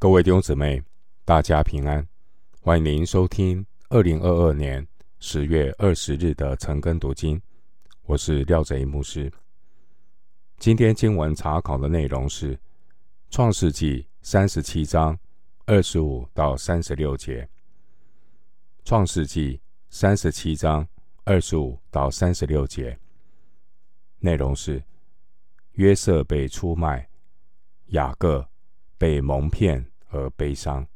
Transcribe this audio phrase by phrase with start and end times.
[0.00, 0.80] 各位弟兄姊妹，
[1.24, 2.06] 大家平安！
[2.60, 4.86] 欢迎您收听二零二二年
[5.18, 7.42] 十月二十日的晨更读经。
[8.04, 9.28] 我是廖贼牧师。
[10.56, 12.54] 今天经文查考的内容是
[13.28, 15.18] 《创世纪》三十七章
[15.66, 17.42] 二十五到三十六节。
[18.84, 19.56] 《创世纪》
[19.90, 20.86] 三十七章
[21.24, 22.96] 二十五到三十六节
[24.20, 24.80] 内容是
[25.72, 27.08] 约瑟被出卖，
[27.86, 28.48] 雅各
[28.98, 30.86] 被蒙骗而悲伤。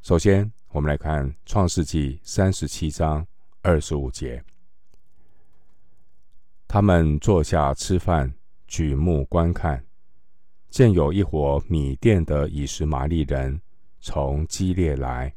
[0.00, 3.26] 首先，我们来看《创世纪》三十七章
[3.60, 4.42] 二十五节。
[6.66, 8.32] 他们坐下吃饭，
[8.66, 9.84] 举目观看，
[10.70, 13.60] 见有一伙米甸的以实玛利人
[14.00, 15.34] 从基列来，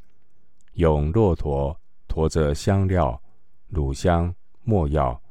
[0.73, 3.21] 用骆驼驮着香料、
[3.67, 5.21] 乳香、没药，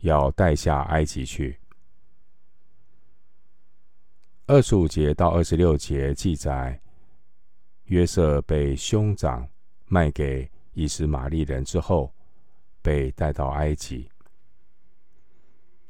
[0.00, 1.58] 要带下埃及去。
[4.48, 6.80] 二十五节到二十六节记载，
[7.86, 9.48] 约瑟被兄长
[9.86, 12.14] 卖给以实玛利人之后，
[12.80, 14.08] 被带到埃及。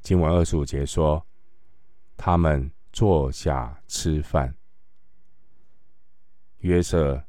[0.01, 1.23] 经文二十五节说，
[2.17, 4.55] 他们坐下吃饭。
[6.61, 7.23] 约瑟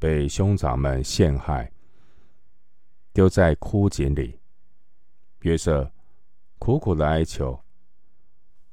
[0.00, 1.70] 被兄长们陷害，
[3.12, 4.40] 丢在枯井里。
[5.42, 5.92] 约瑟
[6.58, 7.56] 苦苦的哀求。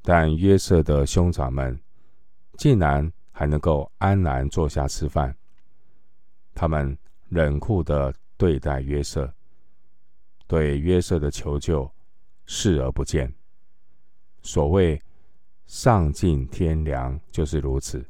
[0.04, 1.80] 但约瑟的兄长们
[2.58, 5.36] 竟然还能够安然坐下吃饭，
[6.54, 6.96] 他们
[7.30, 9.34] 冷酷的对待约瑟，
[10.46, 11.90] 对约瑟的求救
[12.46, 13.34] 视而不见。
[14.42, 15.02] 所谓
[15.66, 18.06] 丧尽天良，就是如此。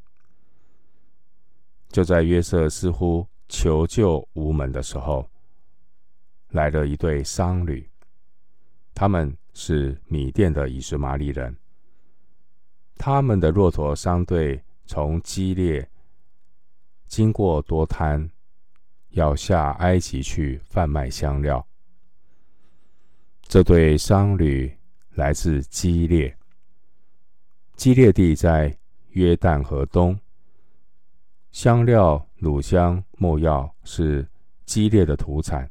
[1.90, 5.30] 就在约瑟似乎求救无门的时候，
[6.50, 7.88] 来了一对商旅，
[8.96, 11.56] 他们是米甸的以实玛利人。
[12.96, 15.90] 他们的骆驼商队从基列
[17.08, 18.30] 经过多摊，
[19.10, 21.66] 要下埃及去贩卖香料。
[23.42, 24.76] 这对商旅
[25.12, 26.36] 来自基列，
[27.76, 28.76] 基列地在
[29.10, 30.18] 约旦河东。
[31.52, 34.28] 香料、乳香、没药是
[34.66, 35.70] 基列的土产，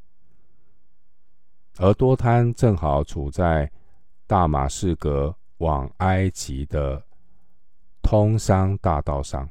[1.79, 3.69] 而多摊正好处在
[4.27, 7.03] 大马士革往埃及的。
[8.03, 9.49] 通商大道上，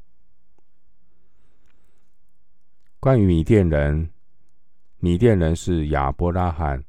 [3.00, 4.12] 关于米甸人，
[4.97, 6.84] 米甸人是亚伯拉罕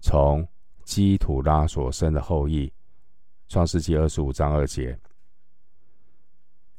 [0.00, 0.46] 从
[0.84, 2.72] 基土拉所生的后裔。
[3.48, 4.98] 创世纪二十五章二节。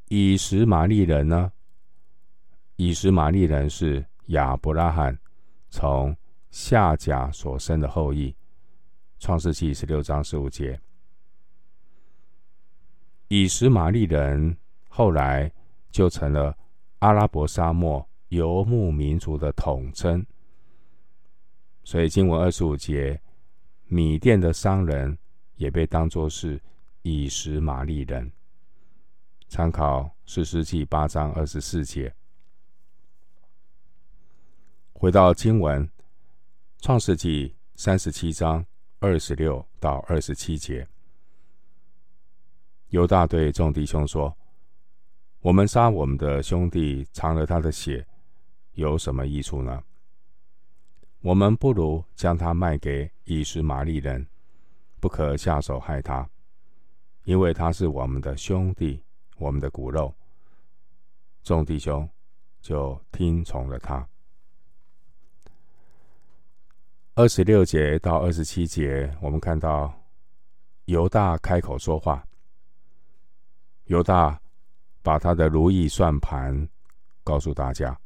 [0.07, 1.51] 以实玛利人呢？
[2.75, 5.17] 以实玛利人是亚伯拉罕
[5.69, 6.15] 从
[6.49, 8.35] 夏甲所生的后裔。
[9.19, 10.79] 创世纪十六章十五节。
[13.29, 14.57] 以实玛利人
[14.87, 15.51] 后来
[15.91, 16.57] 就成了
[16.97, 20.25] 阿拉伯沙漠游牧民族的统称，
[21.83, 23.21] 所以经文二十五节，
[23.85, 25.15] 米甸的商人
[25.55, 26.59] 也被当作是
[27.03, 28.31] 以实玛利人。
[29.47, 32.13] 参考士师记八章二十四节。
[34.93, 35.87] 回到经文，
[36.81, 38.65] 创世记三十七章
[38.99, 40.87] 二十六到二十七节。
[42.89, 44.35] 犹大对众弟兄说
[45.41, 48.03] ：“我们杀我们的兄弟，尝了他的血，
[48.73, 49.83] 有什么益处呢？
[51.21, 54.25] 我们不如将他卖给以实玛利人，
[54.99, 56.27] 不可下手害他，
[57.25, 59.03] 因为他是我们的兄弟，
[59.37, 60.11] 我们的骨肉。”
[61.43, 62.09] 众弟兄
[62.59, 64.07] 就听从了他。
[67.13, 69.93] 二十六节到二十七节，我们看到
[70.85, 72.25] 犹大开口说话。
[73.89, 74.39] 犹大
[75.01, 76.69] 把他的如意算盘
[77.23, 77.99] 告诉大家。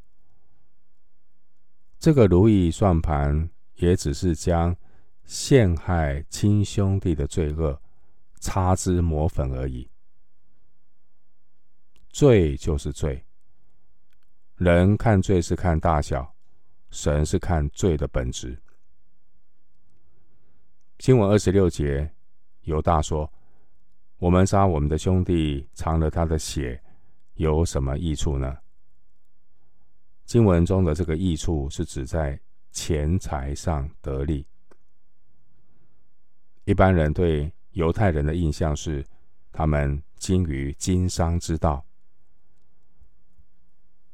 [2.00, 4.74] 这个如意算盘也只是将
[5.26, 7.82] 陷害亲兄弟的罪恶
[8.36, 9.90] 擦脂抹粉而已。
[12.10, 13.26] 罪就是罪，
[14.56, 16.34] 人看罪是看大小，
[16.92, 18.58] 神是看罪的本质。
[20.98, 22.10] 经文二十六节，
[22.62, 23.30] 犹大说。
[24.24, 26.82] 我们杀我们的兄弟，藏了他的血，
[27.34, 28.58] 有什么益处呢？
[30.24, 32.40] 经文中的这个益处是指在
[32.72, 34.48] 钱财上得利。
[36.64, 39.06] 一般人对犹太人的印象是，
[39.52, 41.86] 他们精于经商之道。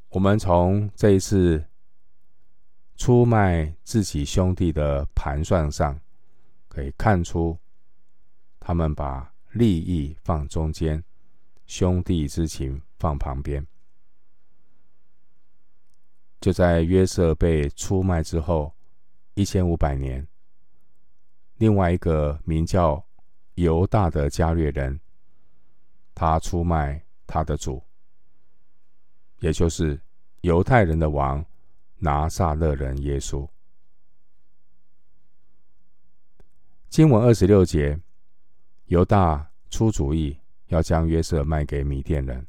[0.10, 1.64] 我们从这一次
[2.96, 6.02] 出卖自己兄弟的盘算上，
[6.68, 7.56] 可以看出，
[8.60, 11.04] 他们把利益放中间，
[11.66, 13.66] 兄弟之情放旁边。
[16.40, 18.74] 就在约瑟被出卖之后
[19.34, 20.26] 一千五百年，
[21.58, 23.04] 另外一个名叫
[23.56, 25.00] 犹大的加略人，
[26.16, 27.84] 他出卖他的主，
[29.40, 30.00] 也就是
[30.42, 31.46] 犹太人的王
[31.98, 33.46] 拿撒勒人耶稣。
[36.88, 38.00] 经文二十六节，
[38.90, 40.36] 犹大出主意
[40.68, 42.46] 要将约瑟卖给米甸人。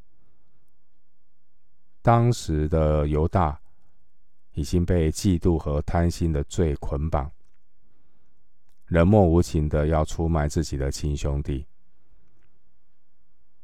[2.01, 3.61] 当时的犹大
[4.53, 7.31] 已经被嫉妒和贪心的罪捆绑，
[8.87, 11.67] 冷漠无情的要出卖自己的亲兄弟。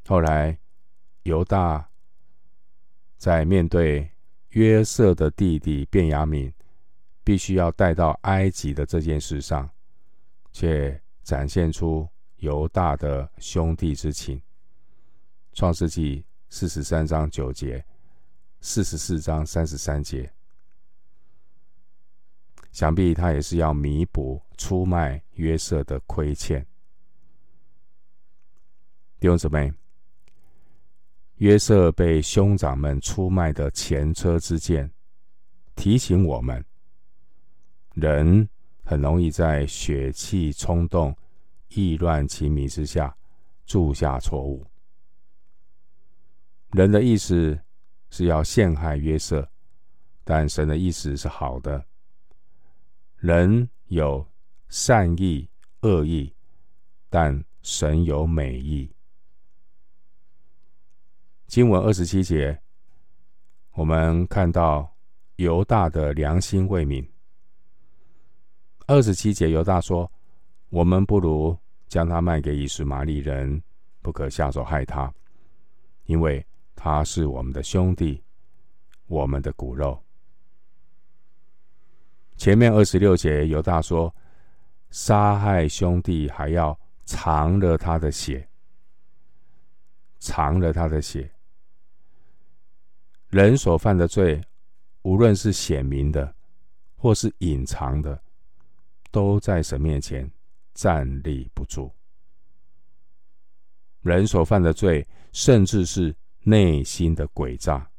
[0.07, 0.59] 后来，
[1.23, 1.89] 犹大
[3.17, 4.11] 在面对
[4.51, 6.53] 约瑟的弟弟便雅悯
[7.25, 9.71] 必须要带到埃及的这件事上，
[10.53, 12.07] 却展现出
[12.37, 14.41] 犹大的兄弟之情。
[15.53, 17.85] 创世纪四十三章九节，
[18.61, 20.31] 四十四章三十三节，
[22.73, 26.65] 想必他也是要弥补出卖约瑟的亏欠。
[29.19, 29.73] 弟兄姊妹，
[31.37, 34.91] 约瑟被兄长们出卖的前车之鉴，
[35.75, 36.65] 提醒我们，
[37.95, 38.49] 人。
[38.89, 41.13] 很容易在血气冲动、
[41.69, 43.17] 意乱情迷之下
[43.65, 44.67] 铸下错误。
[46.73, 47.59] 人的意思
[48.11, 49.49] 是要陷害约瑟，
[50.25, 51.85] 但神的意思是好的。
[53.17, 54.27] 人有
[54.69, 55.49] 善意、
[55.83, 56.35] 恶意，
[57.09, 58.91] 但神有美意。
[61.47, 62.61] 经文二十七节，
[63.73, 64.93] 我们看到
[65.37, 67.09] 犹大的良心未泯。
[68.87, 70.11] 二十七节，犹大说
[70.69, 71.57] ：“我们不如
[71.89, 73.63] 将他卖给以实玛利人，
[74.03, 75.13] 不可下手害他，
[76.05, 78.23] 因为他是我们的兄弟，
[79.07, 79.99] 我们的骨肉。”
[82.37, 84.15] 前面二十六节，犹大说
[84.91, 88.47] ：“杀害兄弟还要藏了他的血，
[90.19, 91.31] 藏了他的血。
[93.29, 94.43] 人所犯的罪，
[95.03, 96.35] 无论是显明的，
[96.97, 98.21] 或是隐藏的。”
[99.13, 100.31] 都在神面前
[100.77, 101.91] 站立不住。
[104.03, 107.91] 人所犯的罪，甚至是内心的诡诈，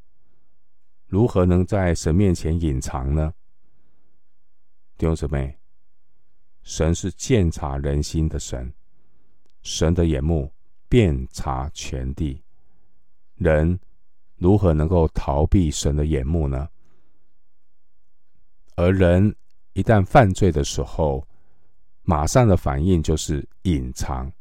[1.08, 3.34] 如何能在神面前隐藏呢？
[4.98, 5.58] 弟兄姊妹，
[6.62, 8.72] 神是鉴察人心的神，
[9.64, 10.54] 神的眼目
[10.88, 12.42] 遍察全地，
[13.36, 13.80] 人
[14.38, 16.70] 如何能够逃避神的眼目呢？
[18.76, 19.36] 而人。
[19.74, 21.24] 一旦犯罪的时候，
[22.10, 24.32] 马上的反应就是隐藏，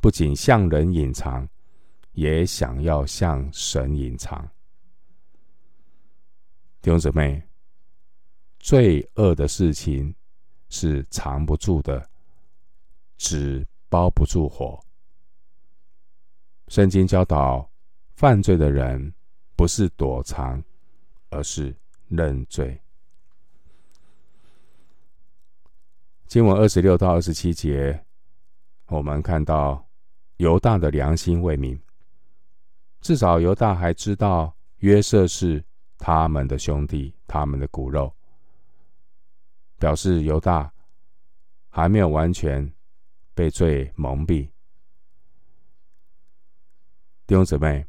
[0.00, 1.46] 不仅向人隐藏，
[2.12, 4.42] 也想要向神隐藏。
[6.80, 7.42] 弟兄姊妹，
[8.58, 10.14] 罪恶的事情
[10.70, 12.08] 是藏不住的，
[13.18, 14.82] 纸包不住火。
[16.68, 17.70] 圣经教导，
[18.14, 19.12] 犯罪的人
[19.56, 20.64] 不是躲藏，
[21.28, 21.76] 而是
[22.08, 22.80] 认罪。
[26.26, 28.04] 经文二十六到二十七节，
[28.88, 29.88] 我们看到
[30.38, 31.78] 犹大的良心未泯。
[33.00, 35.64] 至少犹大还知道约瑟是
[35.98, 38.12] 他们的兄弟，他们的骨肉，
[39.78, 40.72] 表示犹大
[41.68, 42.68] 还没有完全
[43.32, 44.48] 被罪蒙蔽。
[47.24, 47.86] 弟兄姊妹，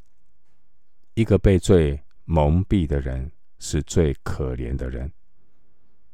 [1.15, 5.11] 一个被罪蒙蔽的人是最可怜的人，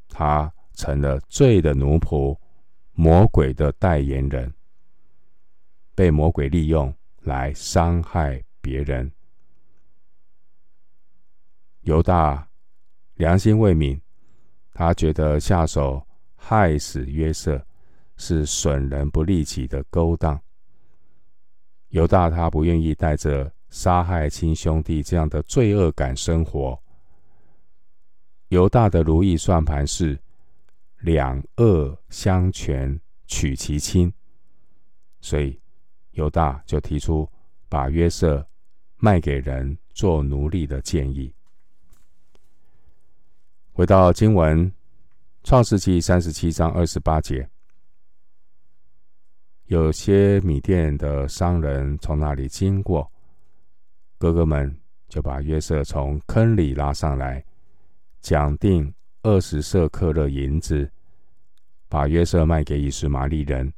[0.08, 0.51] 他。
[0.74, 2.38] 成了罪的奴仆，
[2.94, 4.51] 魔鬼的代言人，
[5.94, 9.12] 被魔鬼利用来伤害别人。
[11.82, 12.48] 犹大
[13.15, 14.00] 良心未泯，
[14.74, 17.63] 他觉得下手害死约瑟
[18.18, 20.39] 是损人不利己的勾当。
[21.89, 26.82] 犹大他不愿意带着杀害亲兄弟这样的罪恶感生活。
[28.48, 30.20] 犹大的如意算盘是。
[31.04, 34.10] 两恶相权取其轻，
[35.20, 35.60] 所以
[36.12, 37.30] 犹大就提出
[37.68, 38.48] 把约瑟
[38.96, 41.34] 卖给人做奴隶的建议。
[43.74, 44.72] 回到经文，
[45.44, 47.50] 创世记三十七章二十八节，
[49.66, 53.12] 有些米店的商人从那里经过，
[54.18, 54.74] 哥哥们
[55.10, 57.44] 就把约瑟从坑里拉上来，
[58.22, 58.94] 讲定。
[59.24, 60.92] 二十舍客勒银子，
[61.88, 63.72] 把约瑟卖给以实玛利人，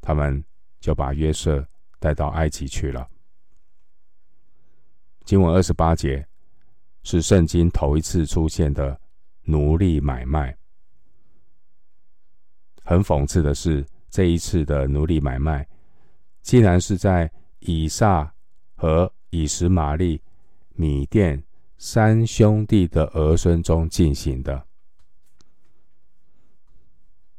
[0.00, 0.42] 他们
[0.80, 1.66] 就把约瑟
[1.98, 3.06] 带到埃及去了。
[5.24, 6.26] 经文二十八节
[7.02, 8.98] 是圣经头一次出现的
[9.42, 10.56] 奴隶买卖。
[12.82, 15.68] 很讽刺的是，这一次的奴隶买卖，
[16.40, 18.32] 竟然是在以撒
[18.74, 20.20] 和以实玛利、
[20.74, 21.40] 米店
[21.84, 24.64] 三兄弟的儿孙中进行的。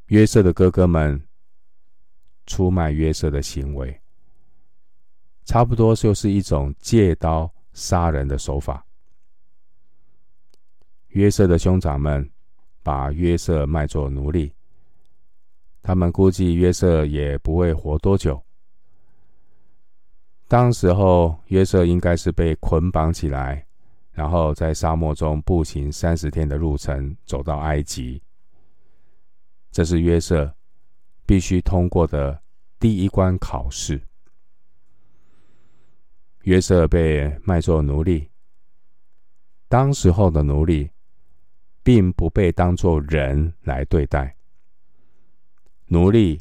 [0.08, 1.26] 约瑟的哥哥们
[2.46, 3.98] 出卖约瑟的行为，
[5.46, 8.86] 差不多就是一种借刀杀人的手法。
[11.08, 12.30] 约瑟的兄长们
[12.84, 14.54] 把约瑟卖作奴隶。
[15.82, 18.44] 他们估计约瑟也不会活多久。
[20.50, 23.66] 当时候，约瑟应该是被捆绑起来，
[24.14, 28.22] 然后在沙漠中步行三十天的路程，走到埃及。
[29.72, 30.56] 这是约瑟
[31.26, 32.40] 必须通过的
[32.80, 34.02] 第一关考试。
[36.44, 38.30] 约瑟被卖作奴隶。
[39.68, 40.92] 当时候的奴隶，
[41.82, 44.36] 并不被当作人来对待。
[45.88, 46.40] 奴隶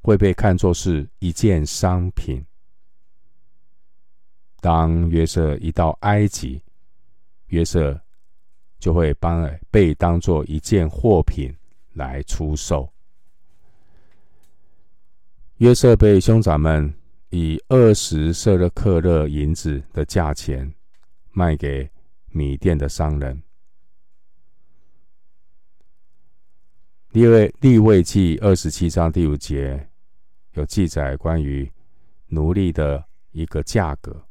[0.00, 2.44] 会被看作是一件商品。
[4.60, 6.62] 当约瑟一到埃及，
[7.50, 8.00] 约瑟
[8.78, 11.54] 就会帮被当做一件货品
[11.92, 12.90] 来出售。
[15.58, 16.92] 约瑟被兄长们
[17.28, 20.72] 以二十舍客勒银子的价钱
[21.32, 21.90] 卖给
[22.28, 23.42] 米店的商人。
[27.10, 29.88] 利位利位记二十七章第五节
[30.52, 31.68] 有记载关于
[32.28, 34.24] 奴隶的一个价格。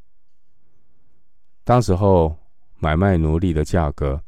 [1.66, 2.38] 当时候
[2.82, 4.24] 买卖奴隶的价格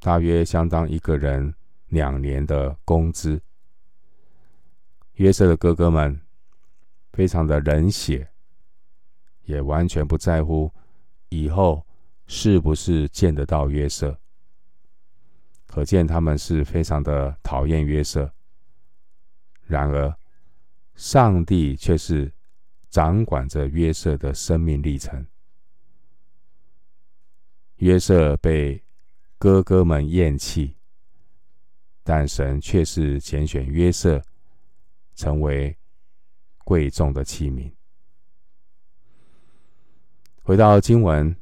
[0.00, 1.54] 大约相当一个人
[1.86, 3.40] 两年的工资。
[5.14, 6.20] 约瑟的哥哥们
[7.12, 8.28] 非常的冷血，
[9.44, 10.72] 也完全不在乎
[11.28, 11.86] 以后
[12.26, 14.18] 是不是见得到约瑟。
[15.66, 18.32] 可见他们是非常的讨厌约瑟。
[19.66, 20.12] 然而，
[20.94, 22.32] 上帝却是
[22.88, 25.24] 掌管着约瑟的生命历程。
[27.78, 28.82] 约瑟被
[29.38, 30.76] 哥哥们厌弃，
[32.04, 34.22] 但神却是拣选约瑟
[35.14, 35.76] 成为
[36.64, 37.72] 贵重的器皿。
[40.42, 41.34] 回到经文，《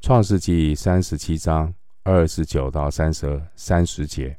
[0.00, 1.74] 创世纪》三十七章。
[2.04, 4.38] 二十九到三十三十节，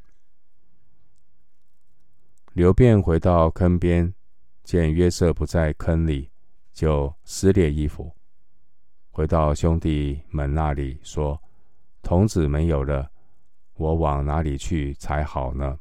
[2.53, 4.11] 流便回到坑边，
[4.63, 6.31] 见约瑟不在坑里，
[6.73, 8.11] 就撕裂衣服，
[9.19, 11.37] 回到兄弟们那里说
[12.01, 13.11] ：“童子没有了，
[13.73, 15.77] 我往哪里去才好呢？”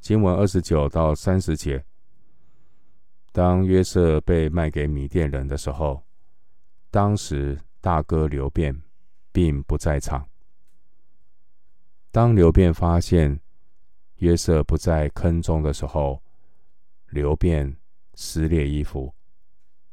[0.00, 1.84] 经文二十九到三十节，
[3.32, 6.02] 当约瑟被卖给米甸人的时候，
[6.90, 8.74] 当时大哥流便。
[9.30, 10.26] 并不在场。
[12.10, 13.38] 当流便发现
[14.16, 16.20] 约瑟不在坑中的时候，
[17.10, 17.76] 流便
[18.14, 19.14] 撕裂衣服，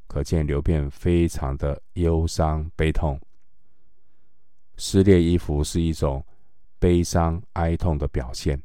[0.08, 3.20] 可见刘辩非常的忧伤悲痛。
[4.78, 6.26] 撕裂衣服是一种
[6.80, 8.62] 悲伤哀痛的表现。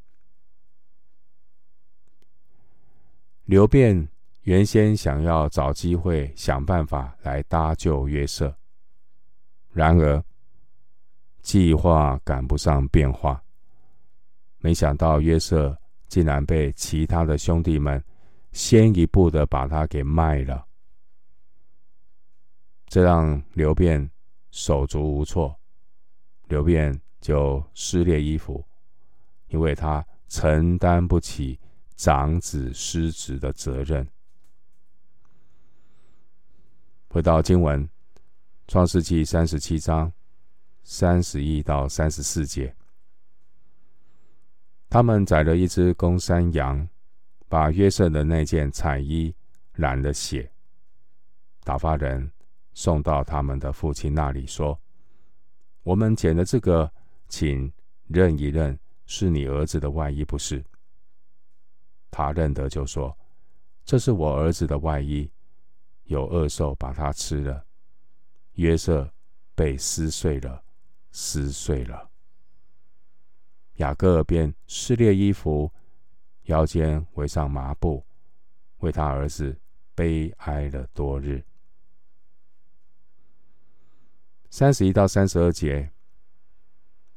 [3.44, 4.08] 刘辩
[4.42, 8.54] 原先想要找机会想办法来搭救约瑟，
[9.72, 10.22] 然而。
[11.42, 13.42] 计划赶不上变化，
[14.58, 15.74] 没想到约瑟
[16.06, 18.04] 竟然被其他的兄弟们
[18.52, 20.66] 先一步的把他给卖了，
[22.90, 24.10] 这让刘辩
[24.50, 25.56] 手足无措，
[26.48, 28.66] 刘便就撕裂衣服，
[29.46, 31.58] 因为他承担不起
[31.94, 34.06] 长子失职的责任。
[37.10, 37.88] 回到经文，
[38.66, 40.12] 创世记三十七章。
[40.82, 42.74] 三十一到三十四节，
[44.88, 46.88] 他们宰了一只公山羊，
[47.48, 49.32] 把约瑟的那件彩衣
[49.74, 50.50] 染了血，
[51.62, 52.32] 打发人
[52.80, 54.80] 送到他们的父亲那里，说
[55.84, 56.90] ：“我们捡的这个，
[57.28, 57.70] 请
[58.06, 60.64] 认一认，是你儿子的外衣，不是？”
[62.10, 63.14] 他认得，就说
[63.84, 65.30] ：“这是我儿子的外衣，
[66.04, 67.62] 有恶兽把它吃了。”
[68.56, 69.12] 约瑟
[69.54, 70.64] 被撕碎了。
[71.12, 72.08] 撕碎了，
[73.74, 75.70] 雅各便撕裂衣服，
[76.44, 78.02] 腰间围上麻布，
[78.78, 79.54] 为他儿子
[79.94, 81.44] 悲哀了多日。
[84.50, 85.92] 三十一到三十二节，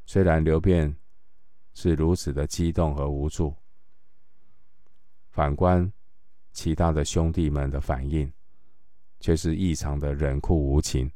[0.05, 0.95] 虽然流便
[1.73, 3.55] 是如此的激动和无助，
[5.31, 5.91] 反观
[6.51, 8.31] 其他的兄弟们的反应，
[9.19, 11.11] 却是异常的冷酷无情。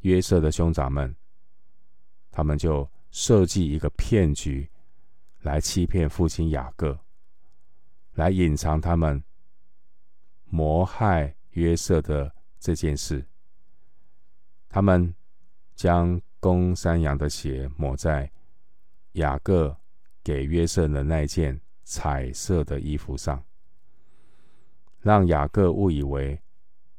[0.00, 1.14] 约瑟的兄长们，
[2.30, 4.70] 他们就设计一个骗局，
[5.42, 6.98] 来欺骗父亲雅各，
[8.14, 9.22] 来隐藏他们
[10.46, 13.26] 谋害约瑟的这件事。
[14.74, 15.14] 他们
[15.76, 18.28] 将公山羊的血抹在
[19.12, 19.76] 雅各
[20.24, 23.40] 给约瑟的那件彩色的衣服上，
[24.98, 26.42] 让雅各误以为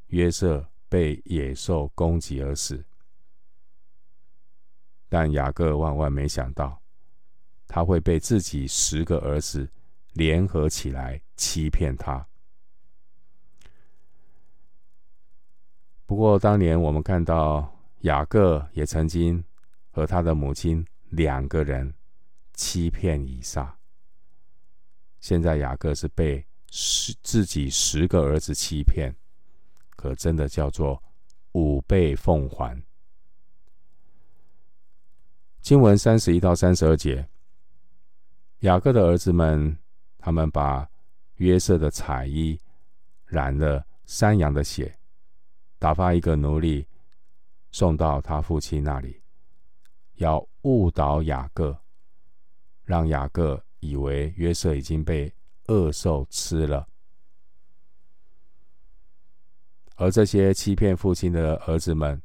[0.07, 2.81] 约瑟被野兽攻击而死。
[5.09, 6.81] 但雅各万万没想到，
[7.67, 9.69] 他会被自己十个儿子
[10.13, 12.25] 联合起来欺骗他。
[16.05, 17.67] 不过，当年我们看到
[18.01, 19.43] 雅各也曾经
[19.89, 21.91] 和他的母亲两个人
[22.53, 23.75] 欺骗以撒。
[25.19, 29.15] 现在雅各是被十自己十个儿子欺骗，
[29.95, 31.01] 可真的叫做
[31.53, 32.79] 五倍奉还。
[35.61, 37.27] 经文三十一到三十二节，
[38.59, 39.75] 雅各的儿子们，
[40.19, 40.87] 他们把
[41.37, 42.59] 约瑟的彩衣
[43.25, 44.95] 染了山羊的血，
[45.85, 46.83] 打发一个奴隶
[47.69, 49.21] 送到他父亲那里，
[50.15, 51.79] 要误导雅各，
[52.83, 55.31] 让雅各以为约瑟已经被
[55.67, 56.87] 恶兽吃了。
[59.95, 62.19] 而这些欺骗父亲的儿子们，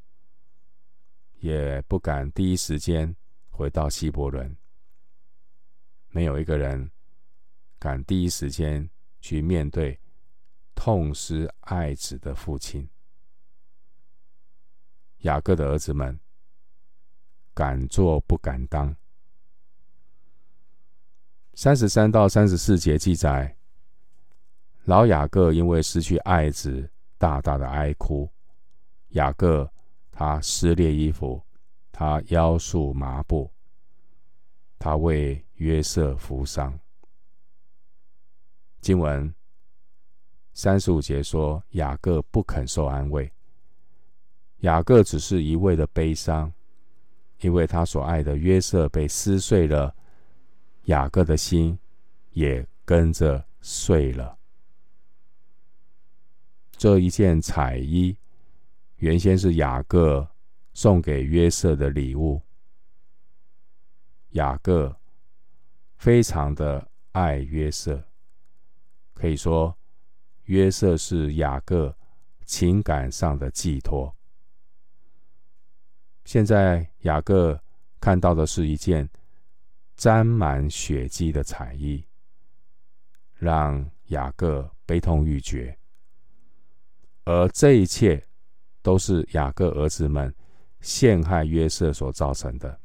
[1.40, 3.14] 也不敢第一时间。
[3.50, 4.56] 回到希伯伦，
[6.08, 6.90] 没有一个人
[7.78, 8.88] 敢第一时间
[9.20, 10.00] 去面对
[10.74, 12.88] 痛失爱子的父亲。
[15.20, 16.18] 雅各的儿子们
[17.54, 18.94] 敢做不敢当。
[21.54, 23.56] 三十三到三十四节记载，
[24.84, 28.30] 老雅各因为失去爱子，大大的哀哭。
[29.10, 29.70] 雅各
[30.10, 31.42] 他撕裂衣服。
[31.92, 33.52] 他腰束麻布，
[34.78, 36.80] 他为约瑟服丧。
[38.80, 39.34] 经文
[40.54, 43.30] 三十五节说，雅各不肯受安慰。
[44.60, 46.52] 雅各只是一味的悲伤，
[47.40, 49.94] 因为他所爱的约瑟被撕碎了，
[50.84, 51.78] 雅各的心
[52.32, 54.38] 也跟着碎了。
[56.72, 58.16] 这一件彩衣，
[58.96, 60.28] 原先是雅各。
[60.72, 62.40] 送给约瑟的礼物，
[64.30, 64.96] 雅各
[65.96, 68.02] 非常的爱约瑟，
[69.12, 69.76] 可以说
[70.44, 71.94] 约瑟是雅各
[72.46, 74.16] 情感上的寄托。
[76.30, 77.60] 现在雅各
[77.98, 79.10] 看到的是一件
[79.96, 82.06] 沾满血迹的彩衣，
[83.34, 85.76] 让雅各悲痛欲绝，
[87.24, 88.24] 而这一切
[88.80, 90.32] 都是雅各儿子们。
[90.78, 92.80] 陷害约瑟所造成的。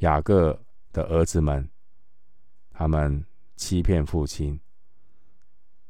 [0.00, 0.62] 雅各
[0.92, 1.66] 的儿子们，
[2.72, 3.24] 他们
[3.56, 4.60] 欺骗父亲，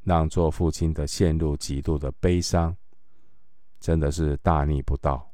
[0.02, 2.76] 让做父亲的陷入极度的悲伤，
[3.80, 5.29] 真的是大逆不道。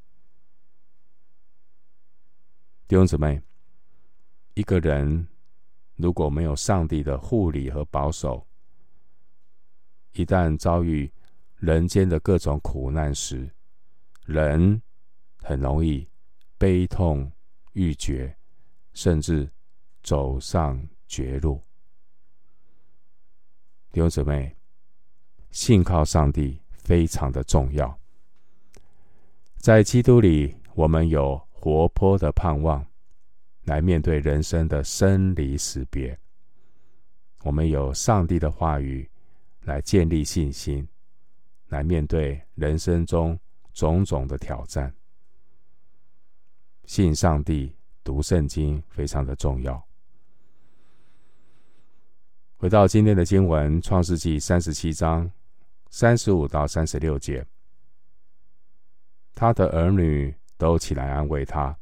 [2.88, 3.40] 弟兄姊妹，
[4.54, 5.26] 一个人
[5.96, 8.46] 如果没有上帝的护理和保守，
[10.12, 11.12] 一旦遭遇
[11.56, 13.50] 人间的各种苦难时，
[14.24, 14.82] 人。
[15.48, 16.04] 很容易
[16.58, 17.30] 悲痛
[17.74, 18.36] 欲绝，
[18.94, 19.48] 甚至
[20.02, 21.62] 走上绝路。
[23.92, 24.56] 弟兄姊妹，
[25.52, 27.96] 信靠上帝非常的重要。
[29.58, 32.86] 在基督里，我们有活泼的盼望，
[33.64, 36.16] 来面对人生的生离死别。
[37.42, 39.08] 我们有上帝的话语，
[39.62, 40.86] 来建立信心，
[41.68, 43.38] 来面对人生中
[43.72, 44.94] 种种的挑战。
[46.84, 49.82] 信上帝、读圣经非常的重要。
[52.58, 55.30] 回到今天的经文，《创世记》三十七章
[55.90, 57.44] 三十五到三十六节，
[59.34, 61.76] 他的儿女都起来安慰他，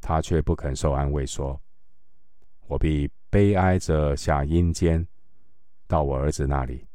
[0.00, 1.60] 他却不肯受安慰，说
[2.66, 5.06] ：“我必悲哀着下阴间，
[5.86, 6.86] 到我儿子那里。”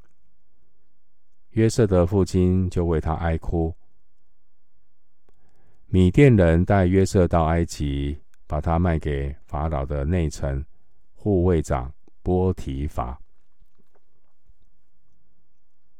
[1.51, 3.73] 约瑟的父亲就为他哀哭。
[5.88, 10.65] 米甸人带约瑟到埃及，把他卖给法老的内臣
[11.13, 13.17] 护卫长波提乏。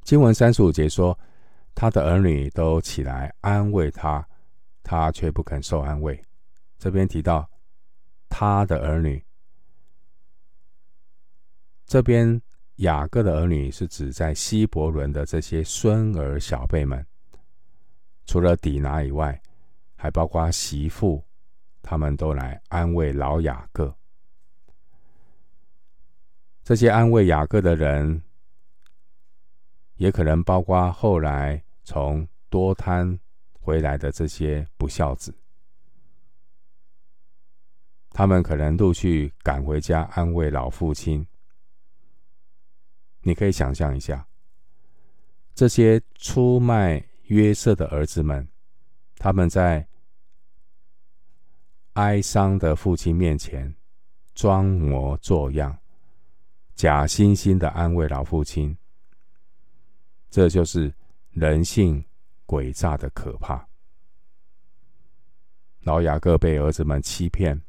[0.02, 1.18] 经文三十五节说，
[1.74, 4.28] 他的儿女都起来安慰他，
[4.86, 6.22] 他却不肯受安慰。
[6.78, 7.50] 这边提到
[8.30, 9.26] 他的儿女，
[11.88, 12.40] 这边
[12.76, 17.04] 雅各的儿女是指在希伯伦的这些孙儿小辈们，
[18.28, 19.42] 除了底拿以外，
[19.96, 21.26] 还包括媳妇，
[21.82, 23.94] 他们都来安慰老雅各。
[26.64, 28.22] 这些安慰雅各的人，
[29.96, 33.20] 也可能包括后来从多摊
[33.66, 35.34] 回来的这些不孝子，
[38.12, 41.26] 他们可能陆续赶回家安慰老父亲。
[43.22, 44.28] 你可以想象一下，
[45.56, 48.48] 这些出卖约瑟的儿子们，
[49.18, 49.88] 他们在
[51.94, 53.74] 哀伤的父亲面前
[54.36, 55.76] 装模作样，
[56.76, 58.78] 假惺惺的安慰老父亲。
[60.30, 60.94] 这就是
[61.32, 62.06] 人性
[62.46, 63.68] 诡诈的可怕。
[65.82, 67.62] 老雅各被儿子们欺骗，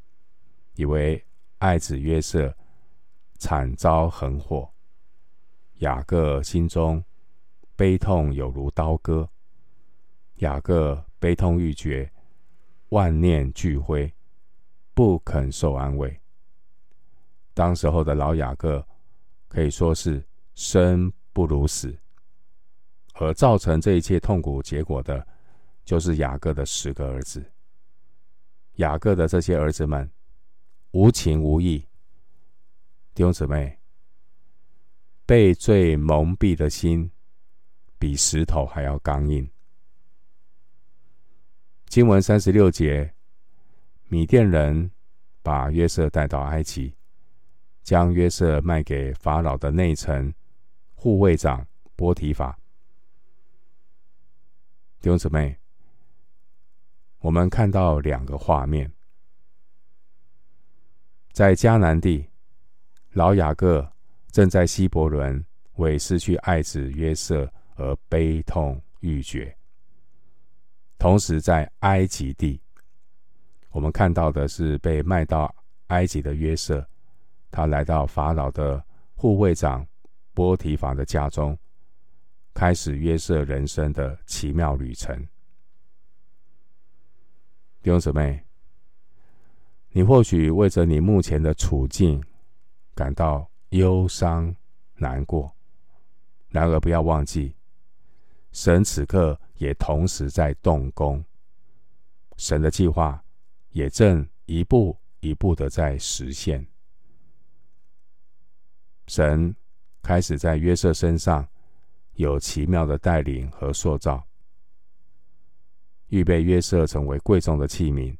[0.74, 1.22] 以为
[1.58, 2.56] 爱子约瑟
[3.38, 4.72] 惨遭横祸。
[5.80, 7.04] 雅各心中
[7.76, 9.28] 悲痛有如刀割，
[10.36, 12.10] 雅各悲痛欲绝，
[12.88, 14.10] 万念俱灰，
[14.94, 16.18] 不肯受安慰。
[17.52, 18.86] 当时候的老雅各
[19.48, 21.94] 可以说是生不如死，
[23.18, 25.26] 而造成这一切痛苦结果的，
[25.84, 27.44] 就是雅各的十个儿子。
[28.74, 30.10] 雅各的这些儿子们
[30.90, 31.78] 无情无义，
[33.14, 33.76] 弟兄姊妹。
[35.24, 37.10] 被罪蒙蔽的心，
[37.98, 39.50] 比石头还要刚硬。
[41.88, 43.12] 经文三十六节，
[44.04, 44.88] 米甸人
[45.42, 46.94] 把约瑟带到埃及，
[47.82, 50.32] 将约瑟卖给法老的内臣
[50.94, 52.56] 护卫长波提法。
[55.06, 55.56] 弟兄姊妹，
[57.20, 58.90] 我们看到两个画面，
[61.30, 62.28] 在迦南地，
[63.12, 63.88] 老雅各。
[64.32, 69.56] 正在希伯伦为失去爱子约瑟而悲痛欲绝，
[70.98, 72.60] 同时在埃及地，
[73.70, 75.54] 我们看到的是被卖到
[75.86, 76.84] 埃及的约瑟，
[77.52, 79.86] 他来到法老的护卫长
[80.34, 81.56] 波提乏的家中，
[82.56, 85.14] 开始约瑟人生的奇妙旅程。
[87.82, 88.42] 弟兄姊妹，
[89.90, 92.20] 你或许为着你目前的处境
[92.94, 93.48] 感到。
[93.70, 94.54] 忧伤
[94.94, 95.54] 难过，
[96.48, 97.52] 然而不要忘记，
[98.52, 101.22] 神此刻也同时在动工，
[102.36, 103.22] 神的计划
[103.70, 106.64] 也正一步一步的在实现。
[109.08, 109.54] 神
[110.00, 111.46] 开始在约瑟身上
[112.16, 114.22] 有奇妙的带领和塑造，
[116.08, 118.16] 预备约瑟成为贵重的器皿，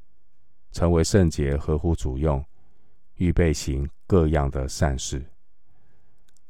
[0.71, 2.45] 成为圣洁合乎主用，
[3.15, 5.25] 预备行各样的善事。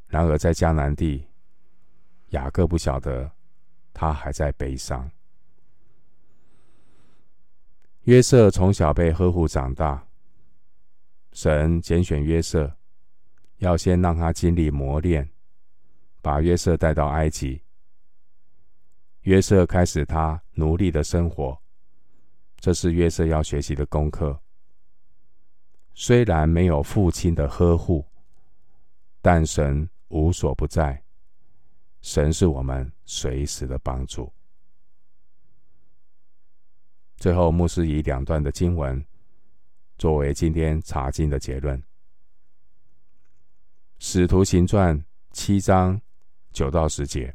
[0.09, 1.25] 然而，在迦南地，
[2.31, 3.31] 雅各不晓得，
[3.93, 5.09] 他还在悲伤。
[8.03, 10.05] 约瑟从小被呵护长大，
[11.33, 12.73] 神拣选约瑟，
[13.59, 15.29] 要先让他经历磨练，
[16.27, 17.63] 把约瑟带到埃及。
[19.21, 21.57] 约瑟开始他奴隶的生活，
[22.59, 24.37] 这是约瑟要学习的功课。
[25.95, 28.05] 虽然没有父亲的呵护，
[29.23, 29.89] 但神。
[30.09, 31.03] 无所不在，
[32.01, 34.33] 神是我们随时的帮助。
[37.17, 39.05] 最后，牧师以两段的经文
[39.99, 41.77] 作为今天查经的结论：
[43.99, 44.97] 《使徒行传》
[45.33, 46.01] 七章
[46.57, 47.29] 九到十节，《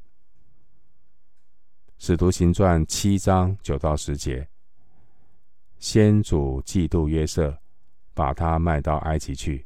[2.00, 4.50] 使徒行传》七章九到十节，
[5.78, 7.56] 先祖嫉妒约瑟，
[8.16, 9.64] 把他卖到埃及去，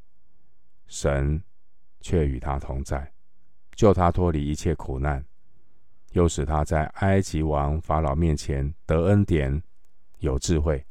[0.87, 1.41] 神。
[2.01, 3.09] 却与他同在，
[3.75, 5.25] 救他脱离一切苦难，
[6.11, 9.63] 又使他在埃及王法老面前得恩典，
[10.19, 10.85] 有智慧。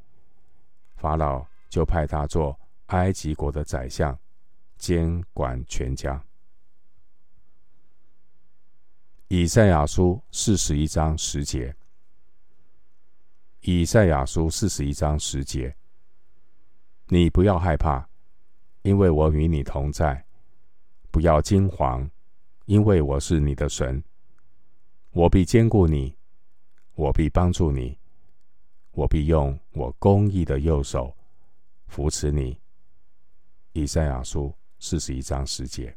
[0.97, 4.19] 法老就派他做埃及国的宰相，
[4.79, 6.25] 监管全家。
[9.29, 11.75] 以赛亚书四十一章十节。
[13.61, 15.75] 以赛亚书四十一章十节，
[17.09, 18.07] 你不要害怕，
[18.83, 20.23] 因为我与你同在。
[21.11, 22.11] 不要惊惶，
[22.67, 24.05] 因为我是你的神，
[25.13, 26.15] 我必坚固你，
[26.95, 27.99] 我必帮助你，
[28.91, 31.17] 我必用我公义的右手
[31.87, 32.61] 扶持你。
[33.73, 35.97] 以赛亚书四十一章十节。